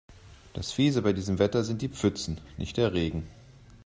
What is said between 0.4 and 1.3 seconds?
Das Fiese bei